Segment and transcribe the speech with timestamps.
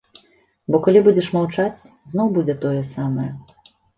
[0.75, 1.79] Бо калі будзеш маўчаць,
[2.13, 3.29] зноў будзе тое самае.